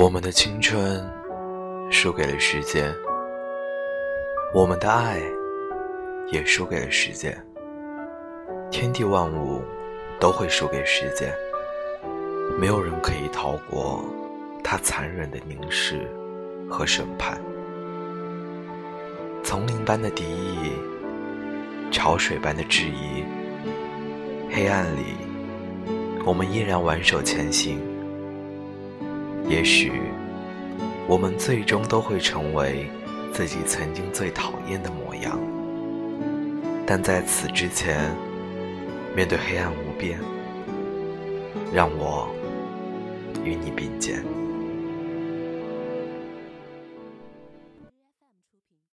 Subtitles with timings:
[0.00, 1.04] 我们的青春
[1.90, 2.94] 输给了时间，
[4.54, 5.20] 我们的爱
[6.30, 7.36] 也输给了时间。
[8.70, 9.60] 天地万物
[10.20, 11.34] 都会输给时间，
[12.60, 14.04] 没有人可以逃过
[14.62, 16.08] 他残忍的凝视
[16.70, 17.36] 和审判。
[19.42, 20.74] 丛林般的敌意，
[21.90, 23.24] 潮水般的质疑，
[24.48, 25.16] 黑暗里，
[26.24, 27.80] 我们依然挽手前行。
[29.48, 29.90] 也许，
[31.06, 32.90] 我们最终都会成为
[33.32, 35.40] 自己曾经最讨厌的模样，
[36.86, 38.10] 但在此之前，
[39.16, 40.20] 面对黑暗无边，
[41.72, 42.28] 让我
[43.42, 44.22] 与你并肩。